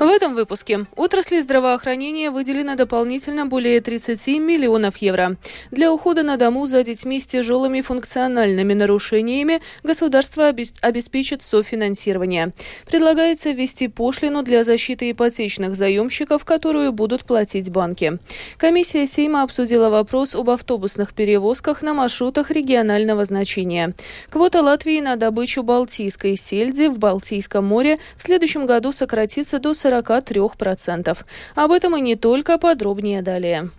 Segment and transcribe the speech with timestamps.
[0.00, 5.36] В этом выпуске отрасли здравоохранения выделено дополнительно более 30 миллионов евро.
[5.70, 12.54] Для ухода на дому за детьми с тяжелыми функциональными нарушениями государство обеспечит софинансирование.
[12.86, 18.18] Предлагается ввести пошлину для защиты ипотечных заемщиков, которую будут платить банки.
[18.56, 23.94] Комиссия Сейма обсудила вопрос об автобусных перевозках на маршрутах регионального значения.
[24.30, 29.89] Квота Латвии на добычу балтийской сельди в Балтийском море в следующем году сократится до 40
[29.90, 31.18] 43%.
[31.54, 33.70] Об этом и не только, подробнее далее.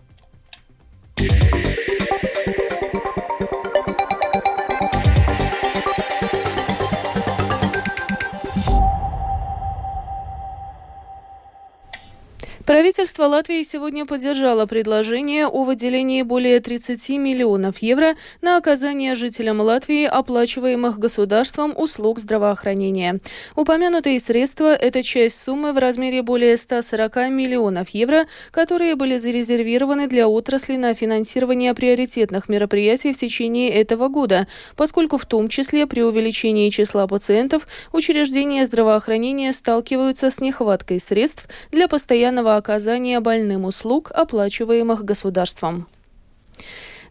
[12.82, 20.06] Правительство Латвии сегодня поддержало предложение о выделении более 30 миллионов евро на оказание жителям Латвии
[20.06, 23.20] оплачиваемых государством услуг здравоохранения.
[23.56, 30.28] Упомянутые средства– это часть суммы в размере более 140 миллионов евро, которые были зарезервированы для
[30.28, 36.72] отрасли на финансирование приоритетных мероприятий в течение этого года, поскольку в том числе при увеличении
[36.72, 42.71] числа пациентов учреждения здравоохранения сталкиваются с нехваткой средств для постоянного оказания
[43.20, 45.88] больным услуг, оплачиваемых государством.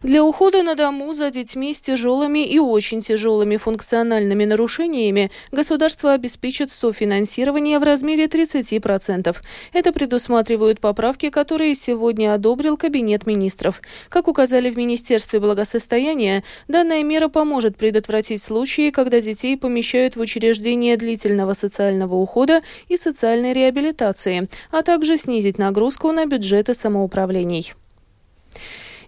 [0.03, 6.71] Для ухода на дому за детьми с тяжелыми и очень тяжелыми функциональными нарушениями государство обеспечит
[6.71, 9.35] софинансирование в размере 30%.
[9.73, 13.79] Это предусматривают поправки, которые сегодня одобрил Кабинет министров.
[14.09, 20.97] Как указали в Министерстве благосостояния, данная мера поможет предотвратить случаи, когда детей помещают в учреждения
[20.97, 27.75] длительного социального ухода и социальной реабилитации, а также снизить нагрузку на бюджеты самоуправлений.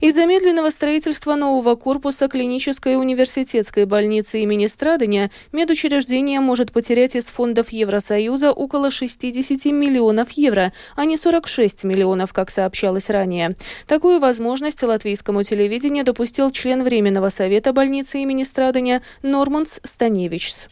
[0.04, 7.70] Из-за медленного строительства нового корпуса клинической университетской больницы имени Страдания медучреждение может потерять из фондов
[7.70, 13.56] Евросоюза около 60 миллионов евро, а не 46 миллионов, как сообщалось ранее.
[13.88, 20.68] Такую возможность латвийскому телевидению допустил член Временного совета больницы имени Страдания Норманс Станевичс.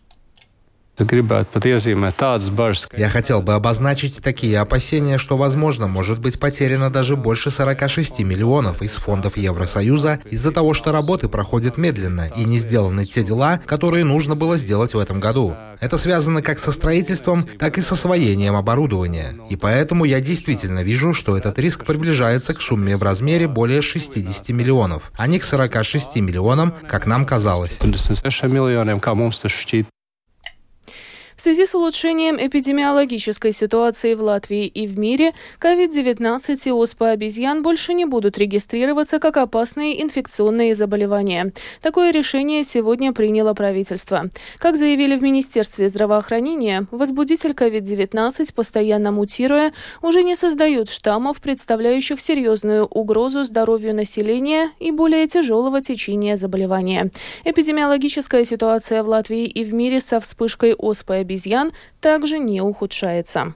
[2.95, 8.81] Я хотел бы обозначить такие опасения, что, возможно, может быть потеряно даже больше 46 миллионов
[8.81, 14.05] из фондов Евросоюза из-за того, что работы проходят медленно и не сделаны те дела, которые
[14.05, 15.55] нужно было сделать в этом году.
[15.79, 19.33] Это связано как со строительством, так и с освоением оборудования.
[19.49, 24.49] И поэтому я действительно вижу, что этот риск приближается к сумме в размере более 60
[24.49, 27.79] миллионов, а не к 46 миллионам, как нам казалось.
[31.41, 37.63] В связи с улучшением эпидемиологической ситуации в Латвии и в мире, COVID-19 и оспа обезьян
[37.63, 41.51] больше не будут регистрироваться как опасные инфекционные заболевания.
[41.81, 44.29] Такое решение сегодня приняло правительство.
[44.59, 52.85] Как заявили в Министерстве здравоохранения, возбудитель COVID-19, постоянно мутируя, уже не создает штаммов, представляющих серьезную
[52.85, 57.09] угрозу здоровью населения и более тяжелого течения заболевания.
[57.45, 63.53] Эпидемиологическая ситуация в Латвии и в мире со вспышкой оспы обезьян обезьян также не ухудшается.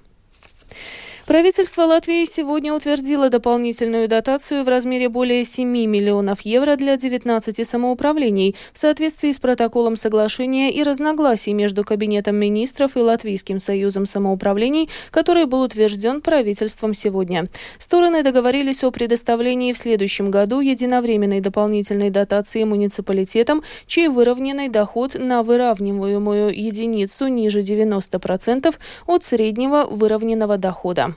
[1.27, 8.55] Правительство Латвии сегодня утвердило дополнительную дотацию в размере более 7 миллионов евро для 19 самоуправлений
[8.71, 15.47] в соответствии с протоколом соглашения и разногласий между Кабинетом министров и Латвийским союзом самоуправлений, который
[15.47, 17.49] был утвержден правительством сегодня.
[17.79, 25.41] Стороны договорились о предоставлении в следующем году единовременной дополнительной дотации муниципалитетам, чей выровненный доход на
[25.41, 28.75] выравниваемую единицу ниже 90%
[29.07, 31.14] от среднего выровненного дохода.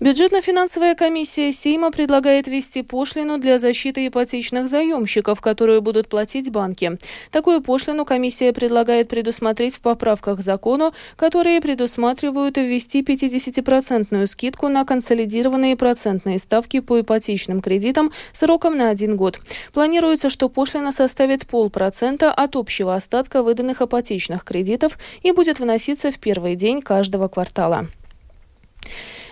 [0.00, 6.98] Бюджетно-финансовая комиссия Сейма предлагает ввести пошлину для защиты ипотечных заемщиков, которую будут платить банки.
[7.30, 14.84] Такую пошлину комиссия предлагает предусмотреть в поправках к закону, которые предусматривают ввести 50-процентную скидку на
[14.84, 19.40] консолидированные процентные ставки по ипотечным кредитам сроком на один год.
[19.72, 26.18] Планируется, что пошлина составит полпроцента от общего остатка выданных ипотечных кредитов и будет вноситься в
[26.18, 27.88] первый день каждого квартала.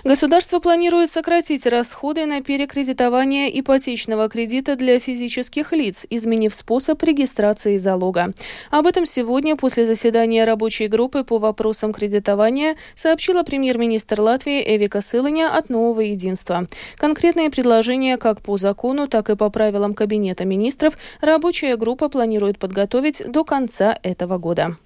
[0.04, 8.32] Государство планирует сократить расходы на перекредитование ипотечного кредита для физических лиц, изменив способ регистрации залога.
[8.72, 15.56] Об этом сегодня после заседания рабочей группы по вопросам кредитования сообщила премьер-министр Латвии Эвика Сылыня
[15.56, 16.66] от «Нового единства».
[16.96, 23.22] Конкретные предложения как по закону, так и по правилам Кабинета министров рабочая группа планирует подготовить
[23.24, 24.76] до конца этого года.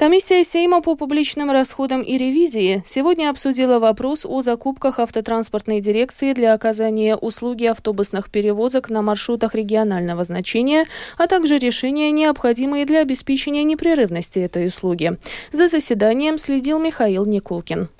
[0.00, 6.54] Комиссия Сейма по публичным расходам и ревизии сегодня обсудила вопрос о закупках автотранспортной дирекции для
[6.54, 10.86] оказания услуги автобусных перевозок на маршрутах регионального значения,
[11.18, 15.18] а также решения, необходимые для обеспечения непрерывности этой услуги.
[15.52, 17.90] За заседанием следил Михаил Никулкин.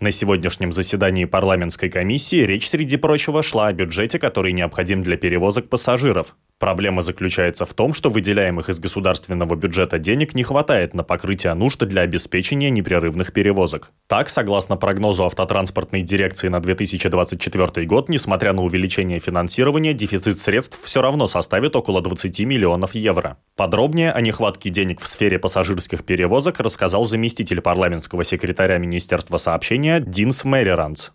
[0.00, 5.68] На сегодняшнем заседании парламентской комиссии речь, среди прочего, шла о бюджете, который необходим для перевозок
[5.68, 6.34] пассажиров.
[6.60, 11.80] Проблема заключается в том, что выделяемых из государственного бюджета денег не хватает на покрытие нужд
[11.80, 13.90] для обеспечения непрерывных перевозок.
[14.06, 21.02] Так, согласно прогнозу автотранспортной дирекции на 2024 год, несмотря на увеличение финансирования, дефицит средств все
[21.02, 23.36] равно составит около 20 миллионов евро.
[23.56, 30.44] Подробнее о нехватке денег в сфере пассажирских перевозок рассказал заместитель парламентского секретаря Министерства сообщения Динс
[30.44, 31.12] Мэриранс.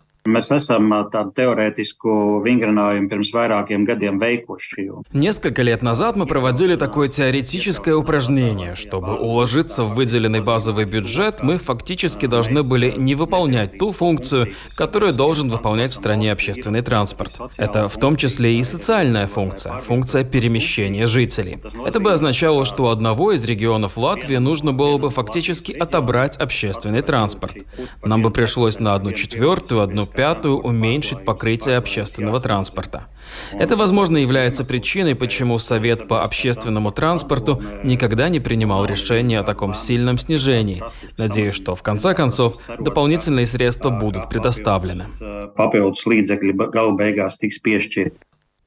[5.12, 8.74] Несколько лет назад мы проводили такое теоретическое упражнение.
[8.76, 15.14] Чтобы уложиться в выделенный базовый бюджет, мы фактически должны были не выполнять ту функцию, которую
[15.14, 17.38] должен выполнять в стране общественный транспорт.
[17.56, 21.58] Это в том числе и социальная функция, функция перемещения жителей.
[21.86, 27.56] Это бы означало, что одного из регионов Латвии нужно было бы фактически отобрать общественный транспорт.
[28.04, 33.06] Нам бы пришлось на одну четвертую, одну пятую уменьшить покрытие общественного транспорта.
[33.52, 39.74] Это, возможно, является причиной, почему Совет по общественному транспорту никогда не принимал решение о таком
[39.74, 40.82] сильном снижении.
[41.16, 45.04] Надеюсь, что в конце концов дополнительные средства будут предоставлены.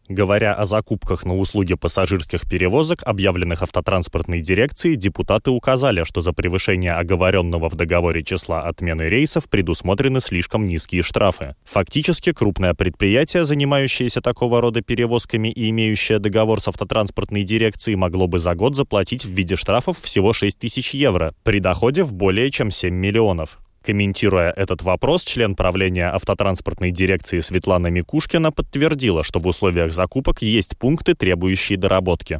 [0.09, 6.91] Говоря о закупках на услуги пассажирских перевозок, объявленных автотранспортной дирекцией, депутаты указали, что за превышение
[6.91, 11.55] оговоренного в договоре числа отмены рейсов предусмотрены слишком низкие штрафы.
[11.63, 18.39] Фактически, крупное предприятие, занимающееся такого рода перевозками и имеющее договор с автотранспортной дирекцией, могло бы
[18.39, 22.71] за год заплатить в виде штрафов всего 6 тысяч евро при доходе в более чем
[22.71, 23.62] 7 миллионов.
[23.83, 30.77] Комментируя этот вопрос, член правления автотранспортной дирекции Светлана Микушкина подтвердила, что в условиях закупок есть
[30.77, 32.39] пункты, требующие доработки.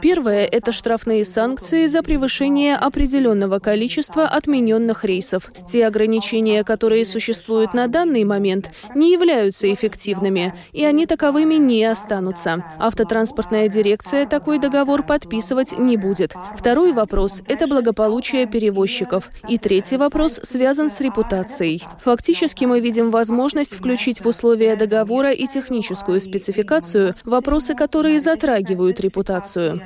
[0.00, 5.50] Первое– это штрафные санкции за превышение определенного количества отмененных рейсов.
[5.68, 12.64] Те ограничения, которые существуют на данный момент, не являются эффективными, и они таковыми не останутся.
[12.78, 16.34] Автотранспортная дирекция такой договор подписывать не будет.
[16.56, 19.28] Второй вопрос– это благополучие перевозчиков.
[19.48, 21.82] И третий вопрос связан с репутацией.
[22.02, 29.00] Фактически мы видим возможность включить в условия договора и техническую спецификацию вопрос вопросы, которые затрагивают
[29.00, 29.80] репутацию.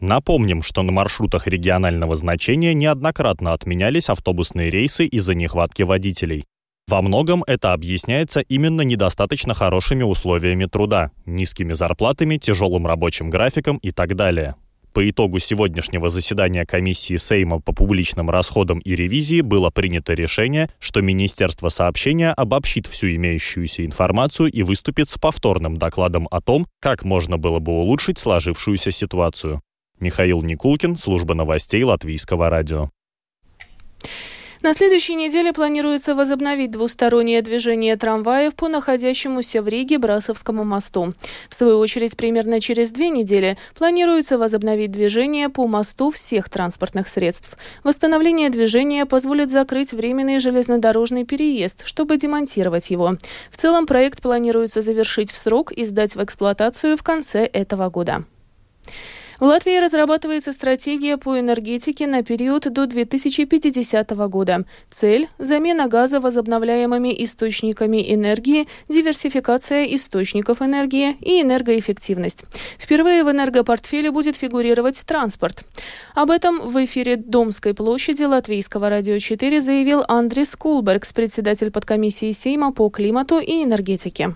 [0.00, 6.44] Напомним, что на маршрутах регионального значения неоднократно отменялись автобусные рейсы из-за нехватки водителей.
[6.88, 13.90] Во многом это объясняется именно недостаточно хорошими условиями труда, низкими зарплатами, тяжелым рабочим графиком и
[13.90, 14.54] так далее.
[14.92, 21.02] По итогу сегодняшнего заседания комиссии Сейма по публичным расходам и ревизии было принято решение, что
[21.02, 27.38] Министерство сообщения обобщит всю имеющуюся информацию и выступит с повторным докладом о том, как можно
[27.38, 29.60] было бы улучшить сложившуюся ситуацию.
[30.00, 32.90] Михаил Никулкин, служба новостей Латвийского радио.
[34.60, 41.14] На следующей неделе планируется возобновить двустороннее движение трамваев по находящемуся в Риге Брасовскому мосту.
[41.48, 47.56] В свою очередь, примерно через две недели планируется возобновить движение по мосту всех транспортных средств.
[47.84, 53.16] Восстановление движения позволит закрыть временный железнодорожный переезд, чтобы демонтировать его.
[53.52, 58.24] В целом проект планируется завершить в срок и сдать в эксплуатацию в конце этого года.
[59.38, 64.64] В Латвии разрабатывается стратегия по энергетике на период до 2050 года.
[64.90, 72.46] Цель– замена газа возобновляемыми источниками энергии, диверсификация источников энергии и энергоэффективность.
[72.80, 75.62] Впервые в энергопортфеле будет фигурировать транспорт.
[76.16, 82.72] Об этом в эфире Домской площади Латвийского радио 4 заявил Андрис Кулбергс, председатель подкомиссии Сейма
[82.72, 84.34] по климату и энергетике.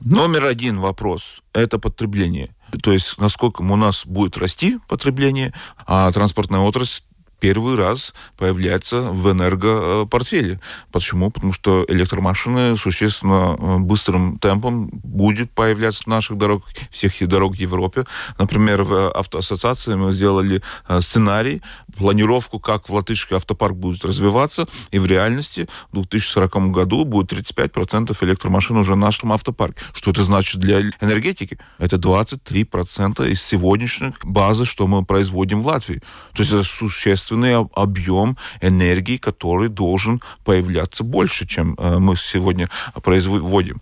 [0.00, 2.55] Номер один вопрос– это потребление.
[2.82, 5.52] То есть, насколько у нас будет расти потребление,
[5.86, 7.02] а транспортная отрасль
[7.40, 10.60] первый раз появляется в энергопортфеле.
[10.92, 11.30] Почему?
[11.30, 18.04] Потому что электромашины существенно э, быстрым темпом будет появляться в наших дорогах, всех дорог Европе.
[18.38, 21.62] Например, в автоассоциации мы сделали э, сценарий,
[21.96, 28.16] планировку, как в латышский автопарк будет развиваться, и в реальности в 2040 году будет 35%
[28.20, 29.80] электромашин уже в нашем автопарке.
[29.92, 31.58] Что это значит для энергетики?
[31.78, 36.00] Это 23% из сегодняшних базы, что мы производим в Латвии.
[36.34, 42.68] То есть это существенно существенный объем энергии, который должен появляться больше, чем э, мы сегодня
[43.02, 43.80] производим.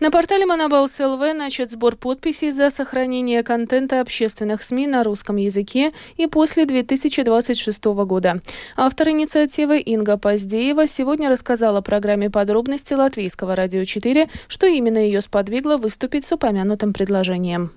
[0.00, 5.92] На портале Монобалс ЛВ начат сбор подписей за сохранение контента общественных СМИ на русском языке
[6.16, 8.40] и после 2026 года.
[8.76, 15.20] Автор инициативы Инга Поздеева сегодня рассказала о программе подробности Латвийского радио 4, что именно ее
[15.20, 17.70] сподвигло выступить с упомянутым предложением.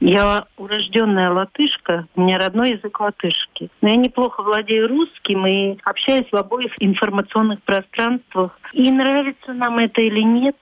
[0.00, 3.70] Я урожденная латышка, у меня родной язык латышский.
[3.80, 8.58] Но я неплохо владею русским и общаюсь в обоих информационных пространствах.
[8.72, 10.56] И нравится нам это или нет,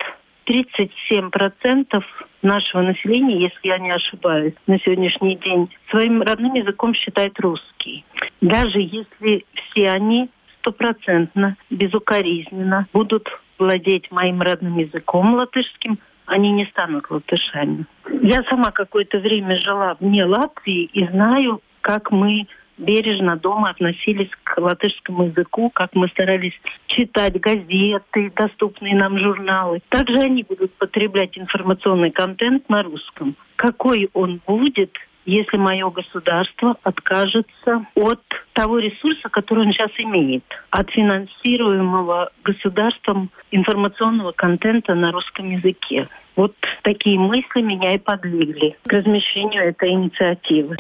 [0.46, 2.02] 37%
[2.42, 8.04] нашего населения, если я не ошибаюсь, на сегодняшний день своим родным языком считает русский.
[8.40, 15.98] Даже если все они стопроцентно, безукоризненно будут владеть моим родным языком латышским,
[16.32, 17.84] они не станут латышами.
[18.22, 22.46] Я сама какое-то время жила вне Латвии и знаю, как мы
[22.78, 29.80] бережно дома относились к латышскому языку, как мы старались читать газеты, доступные нам журналы.
[29.90, 33.36] Также они будут потреблять информационный контент на русском.
[33.56, 34.96] Какой он будет,
[35.26, 38.22] если мое государство откажется от
[38.54, 46.08] того ресурса, который он сейчас имеет, от финансируемого государством информационного контента на русском языке.
[46.36, 50.76] Вот такие мысли меня и подвигли к размещению этой инициативы.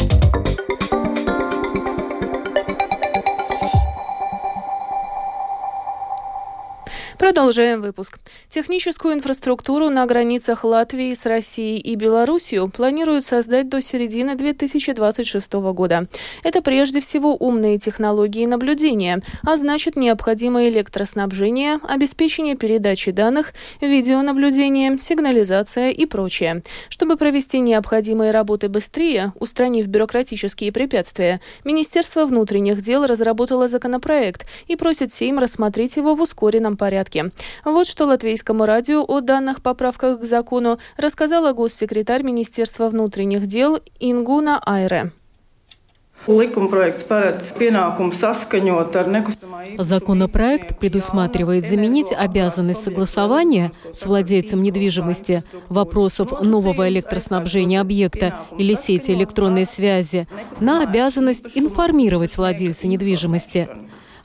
[7.22, 8.18] Продолжаем выпуск.
[8.48, 16.08] Техническую инфраструктуру на границах Латвии с Россией и Белоруссией планируют создать до середины 2026 года.
[16.42, 25.90] Это прежде всего умные технологии наблюдения, а значит необходимое электроснабжение, обеспечение передачи данных, видеонаблюдение, сигнализация
[25.90, 26.64] и прочее.
[26.88, 35.12] Чтобы провести необходимые работы быстрее, устранив бюрократические препятствия, Министерство внутренних дел разработало законопроект и просит
[35.12, 37.30] Сейм рассмотреть его в ускоренном порядке порядке.
[37.64, 44.60] Вот что латвийскому радио о данных поправках к закону рассказала госсекретарь Министерства внутренних дел Ингуна
[44.64, 45.12] Айре.
[49.78, 59.66] Законопроект предусматривает заменить обязанность согласования с владельцем недвижимости вопросов нового электроснабжения объекта или сети электронной
[59.66, 60.28] связи
[60.60, 63.68] на обязанность информировать владельца недвижимости.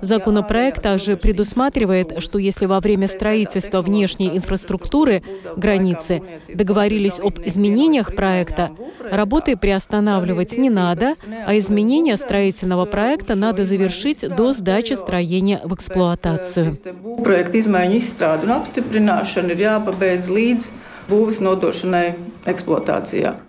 [0.02, 5.24] Законопроект также предусматривает, что если во время строительства внешней инфраструктуры
[5.56, 6.22] границы
[6.54, 8.72] договорились об изменениях проекта,
[9.12, 16.78] работы приостанавливать не надо, а изменения строительного проекта надо завершить до сдачи строения в эксплуатацию.
[17.24, 20.70] Проект izstrādi un apstiprināšana ir jāpabeidz līdz
[21.10, 23.47] būvis nodošanai eksploatācijā.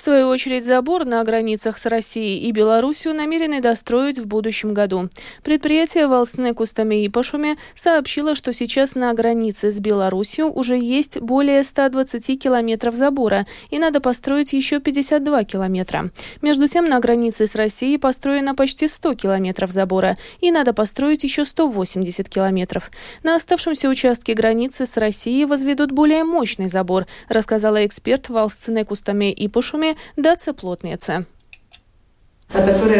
[0.00, 5.10] В свою очередь, забор на границах с Россией и Белоруссией намерены достроить в будущем году.
[5.44, 11.62] Предприятие Волснек Устаме и Пашуме сообщило, что сейчас на границе с Белоруссией уже есть более
[11.62, 16.10] 120 километров забора, и надо построить еще 52 километра.
[16.40, 21.44] Между тем, на границе с Россией построено почти 100 километров забора, и надо построить еще
[21.44, 22.90] 180 километров.
[23.22, 29.46] На оставшемся участке границы с Россией возведут более мощный забор, рассказала эксперт Волснек Устаме и
[29.46, 31.26] Пашуме даться плотнице.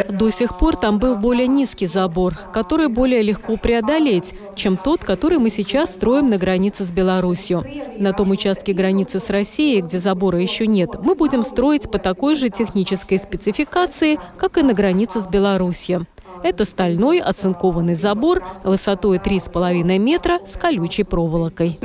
[0.09, 5.39] До сих пор там был более низкий забор, который более легко преодолеть, чем тот, который
[5.39, 7.65] мы сейчас строим на границе с Беларусью.
[7.99, 12.37] На том участке границы с Россией, где забора еще нет, мы будем строить по такой
[12.37, 16.07] же технической спецификации, как и на границе с Беларусью.
[16.43, 21.79] Это стальной оцинкованный забор высотой 3,5 метра с колючей проволокой.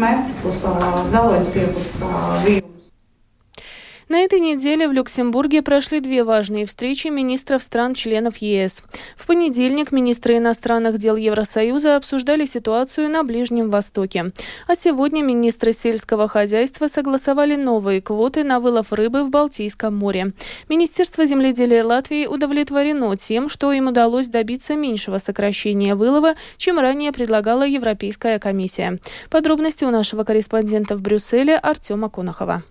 [4.07, 8.83] На этой неделе в Люксембурге прошли две важные встречи министров стран-членов ЕС.
[9.15, 14.31] В понедельник министры иностранных дел Евросоюза обсуждали ситуацию на Ближнем Востоке.
[14.67, 20.33] А сегодня министры сельского хозяйства согласовали новые квоты на вылов рыбы в Балтийском море.
[20.69, 27.65] Министерство земледелия Латвии удовлетворено тем, что им удалось добиться меньшего сокращения вылова, чем ранее предлагала
[27.65, 28.99] Европейская комиссия.
[29.31, 32.63] Подробности у нашего корреспондента в Брюсселе Артема Конохова.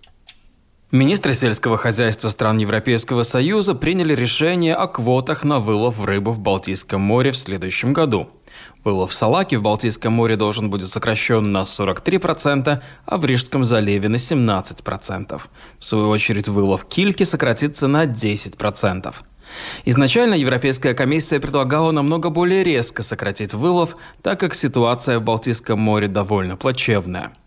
[0.91, 7.01] Министры сельского хозяйства стран Европейского Союза приняли решение о квотах на вылов рыбы в Балтийском
[7.01, 8.29] море в следующем году.
[8.83, 14.17] Вылов салаки в Балтийском море должен будет сокращен на 43%, а в Рижском заливе на
[14.17, 15.41] 17%.
[15.79, 19.11] В свою очередь вылов кильки сократится на 10%.
[19.85, 26.07] Изначально Европейская комиссия предлагала намного более резко сократить вылов, так как ситуация в Балтийском море
[26.07, 27.33] довольно плачевная–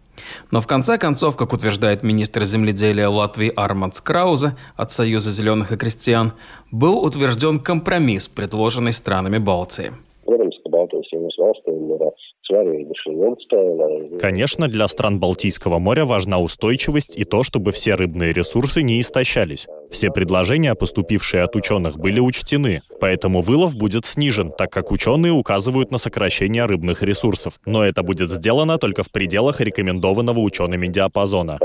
[0.51, 5.77] но в конце концов, как утверждает министр земледелия Латвии Армандс Краузе от Союза зеленых и
[5.77, 6.33] крестьян,
[6.71, 9.93] был утвержден компромисс, предложенный странами Балтии.
[14.21, 19.67] Конечно, для стран Балтийского моря важна устойчивость и то, чтобы все рыбные ресурсы не истощались.
[19.90, 25.90] Все предложения, поступившие от ученых, были учтены, поэтому вылов будет снижен, так как ученые указывают
[25.90, 27.61] на сокращение рыбных ресурсов.
[27.67, 31.59] Но это будет сделано только в пределах рекомендованного учеными диапазона.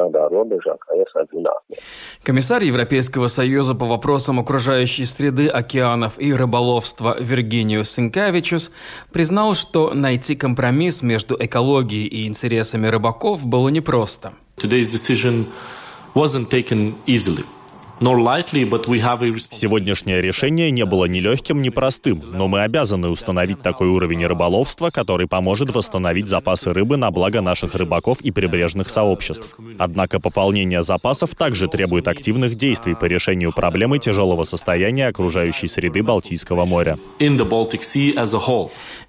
[2.24, 8.72] Комиссар Европейского Союза по вопросам окружающей среды, океанов и рыболовства Виргиниус Синкавичус
[9.12, 14.34] признал, что найти компромисс между экологией и интересами рыбаков было непросто.
[14.58, 15.48] Today's decision
[16.14, 17.44] wasn't taken easily.
[19.52, 24.90] Сегодняшнее решение не было ни легким, ни простым, но мы обязаны установить такой уровень рыболовства,
[24.90, 29.56] который поможет восстановить запасы рыбы на благо наших рыбаков и прибрежных сообществ.
[29.78, 36.66] Однако пополнение запасов также требует активных действий по решению проблемы тяжелого состояния окружающей среды Балтийского
[36.66, 36.98] моря.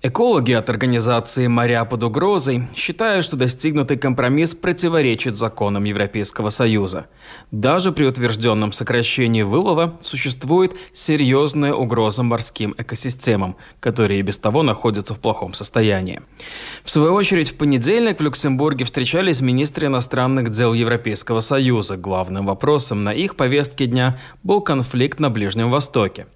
[0.02, 7.06] Экологи от организации «Моря под угрозой» считают, что достигнутый компромисс противоречит законам Европейского Союза.
[7.50, 15.14] Даже при утвержденном сокращении вылова существует серьезная угроза морским экосистемам, которые и без того находятся
[15.14, 16.20] в плохом состоянии.
[16.84, 21.96] В свою очередь, в понедельник в Люксембурге встречались министры иностранных дел Европейского Союза.
[21.96, 26.26] Главным вопросом на их повестке дня был конфликт на Ближнем Востоке.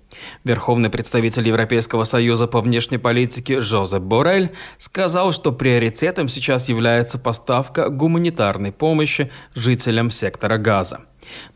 [0.42, 7.90] Верховный представитель Европейского союза по внешней политике Жозеп Борель сказал, что приоритетом сейчас является поставка
[7.90, 11.00] гуманитарной помощи жителям сектора Газа.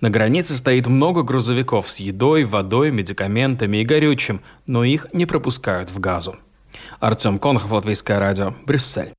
[0.00, 5.90] На границе стоит много грузовиков с едой, водой, медикаментами и горючим, но их не пропускают
[5.90, 6.36] в газу.
[7.00, 9.12] Артем Конхов, Латвийское радио, Брюссель.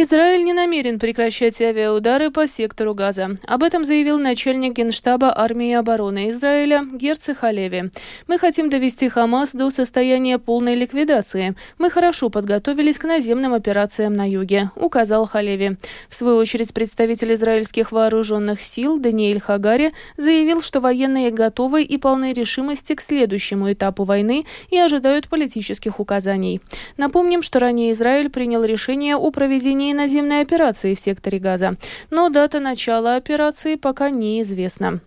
[0.00, 3.30] Израиль не намерен прекращать авиаудары по сектору Газа.
[3.48, 7.90] Об этом заявил начальник генштаба армии обороны Израиля Герци Халеви.
[8.28, 11.56] «Мы хотим довести Хамас до состояния полной ликвидации.
[11.78, 15.78] Мы хорошо подготовились к наземным операциям на юге»,— указал Халеви.
[16.08, 22.32] В свою очередь представитель израильских вооруженных сил Даниэль Хагари заявил, что военные готовы и полны
[22.32, 26.60] решимости к следующему этапу войны и ожидают политических указаний.
[26.96, 31.76] Напомним, что ранее Израиль принял решение о проведении проведении наземной операции в секторе Газа,
[32.10, 35.00] но дата начала операции пока неизвестна.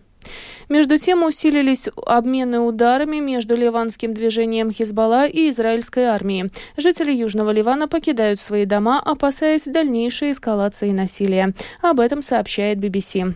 [0.68, 6.50] Между тем усилились обмены ударами между ливанским движением Хизбалла и израильской армией.
[6.76, 11.54] Жители Южного Ливана покидают свои дома, опасаясь дальнейшей эскалации насилия.
[11.82, 13.34] Об этом сообщает BBC.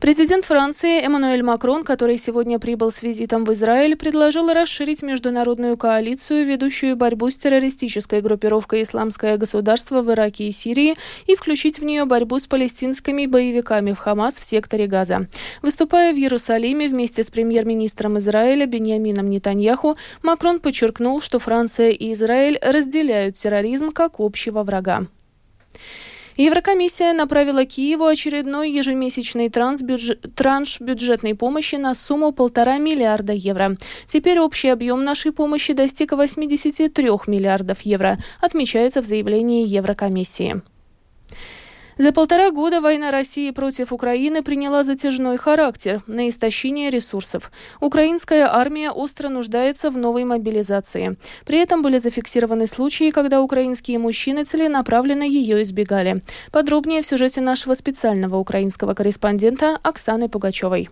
[0.00, 6.46] Президент Франции Эммануэль Макрон, который сегодня прибыл с визитом в Израиль, предложил расширить международную коалицию,
[6.46, 10.94] ведущую борьбу с террористической группировкой «Исламское государство» в Ираке и Сирии,
[11.26, 15.26] и включить в нее борьбу с палестинскими боевиками в Хамас в секторе Газа.
[15.62, 22.58] Выступая в Иерусалиме вместе с премьер-министром Израиля Беньямином Нетаньяху, Макрон подчеркнул, что Франция и Израиль
[22.62, 25.06] разделяют терроризм как общего врага.
[26.38, 33.76] Еврокомиссия направила Киеву очередной ежемесячный трансбюджет, транш бюджетной помощи на сумму полтора миллиарда евро.
[34.06, 40.62] Теперь общий объем нашей помощи достиг 83 миллиардов евро, отмечается в заявлении Еврокомиссии.
[41.98, 47.50] За полтора года война России против Украины приняла затяжной характер на истощение ресурсов.
[47.80, 51.16] Украинская армия остро нуждается в новой мобилизации.
[51.44, 56.22] При этом были зафиксированы случаи, когда украинские мужчины целенаправленно ее избегали.
[56.52, 60.88] Подробнее в сюжете нашего специального украинского корреспондента Оксаны Пугачевой.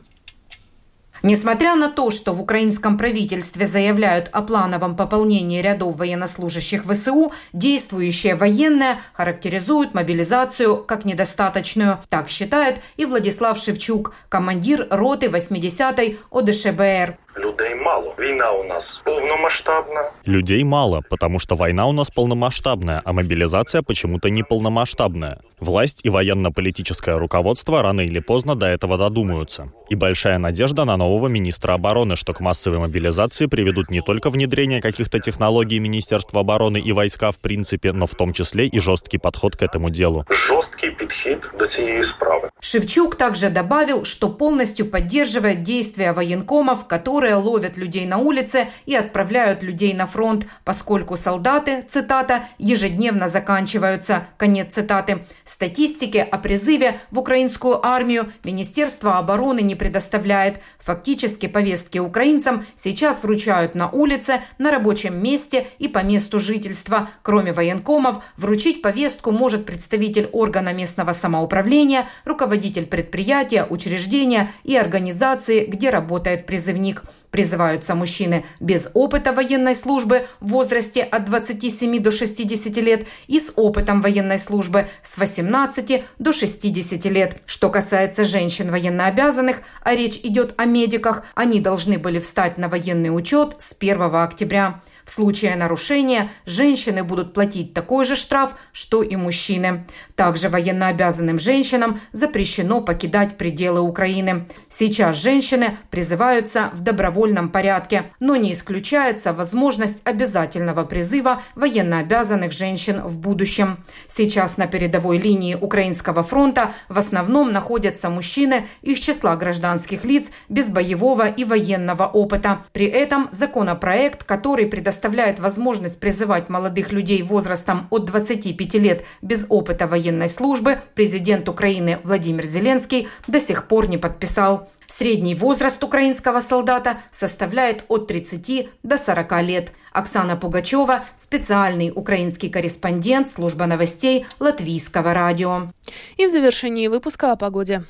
[1.23, 8.35] Несмотря на то, что в украинском правительстве заявляют о плановом пополнении рядов военнослужащих ВСУ, действующие
[8.35, 11.99] военные характеризуют мобилизацию как недостаточную.
[12.09, 18.16] Так считает и Владислав Шевчук, командир роты 80-й ОДШБР Людей мало.
[18.20, 20.12] Війна у нас полномасштабна.
[20.28, 25.38] Людей мало, потому что война у нас полномасштабная, а мобилизация почему-то не полномасштабная.
[25.60, 29.72] Власть и военно-политическое руководство рано или поздно до этого додумаются.
[29.90, 34.82] И большая надежда на нового министра обороны, что к массовой мобилизации приведут не только внедрение
[34.82, 39.56] каких-то технологий Министерства обороны и войска в принципе, но в том числе и жесткий подход
[39.56, 40.26] к этому делу.
[40.30, 42.50] Жесткий подход до цієї справы.
[42.60, 49.62] Шевчук также добавил, что полностью поддерживает действия военкомов, которые ловят людей на улице и отправляют
[49.62, 55.19] людей на фронт, поскольку солдаты, цитата, ежедневно заканчиваются, конец цитаты.
[55.45, 60.61] Статистики о призыве в украинскую армию Министерство обороны не предоставляет.
[60.81, 67.11] Фактически повестки украинцам сейчас вручают на улице, на рабочем месте и по месту жительства.
[67.23, 75.91] Кроме военкомов, вручить повестку может представитель органа местного самоуправления, руководитель предприятия, учреждения и организации, где
[75.91, 83.07] работает призывник– Призываются мужчины без опыта военной службы в возрасте от 27 до 60 лет
[83.27, 87.43] и с опытом военной службы с 18 до 60 лет.
[87.47, 93.15] Что касается женщин военнообязанных, а речь идет о медиках, они должны были встать на военный
[93.15, 94.81] учет с 1 октября.
[95.07, 99.87] В случае нарушения женщины будут платить такой же штраф, что и мужчины.
[100.16, 104.49] Также военнообязанным женщинам запрещено покидать пределы Украины.
[104.69, 113.16] Сейчас женщины призываются в добровольном порядке, но не исключается возможность обязательного призыва военнообязанных женщин в
[113.19, 113.85] будущем.
[114.09, 120.69] Сейчас на передовой линии Украинского фронта в основном находятся мужчины из числа гражданских лиц без
[120.69, 122.62] боевого и военного опыта.
[122.73, 129.45] При этом законопроект, который предоставляет предоставляет возможность призывать молодых людей возрастом от 25 лет без
[129.51, 134.71] опыта военной службы, президент Украины Владимир Зеленский до сих пор не подписал.
[134.87, 139.69] Средний возраст украинского солдата составляет от 30 до 40 лет.
[139.93, 145.73] Оксана Пугачева, специальный украинский корреспондент служба новостей Латвийского радио.
[146.17, 147.85] И в завершении выпуска о погоде.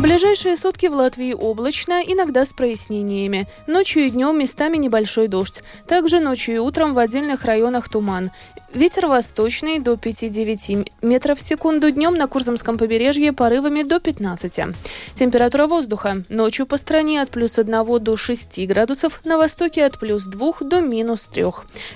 [0.00, 3.46] Ближайшие сутки в Латвии облачно, иногда с прояснениями.
[3.66, 5.62] Ночью и днем местами небольшой дождь.
[5.86, 8.30] Также ночью и утром в отдельных районах туман.
[8.72, 14.60] Ветер восточный до 5-9 метров в секунду, днем на Курзамском побережье порывами до 15.
[15.14, 16.22] Температура воздуха.
[16.28, 20.80] Ночью по стране от плюс 1 до 6 градусов, на востоке от плюс 2 до
[20.82, 21.46] минус 3.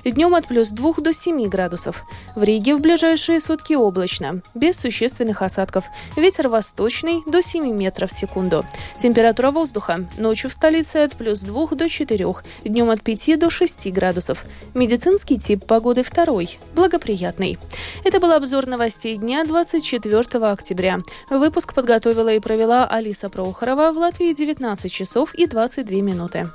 [0.04, 2.02] Днем от плюс 2 до 7 градусов.
[2.34, 5.84] В Риге в ближайшие сутки облачно, без существенных осадков.
[6.16, 8.66] Ветер восточный до 7 метров в секунду.
[8.98, 10.08] Температура воздуха.
[10.18, 12.26] Ночью в столице от плюс 2 до 4,
[12.64, 14.44] днем от 5 до 6 градусов.
[14.74, 17.58] Медицинский тип погоды второй благоприятный.
[18.04, 21.00] Это был обзор новостей дня 24 октября.
[21.30, 26.46] Выпуск подготовила и провела Алиса Прохорова в Латвии 19 часов и 22 минуты.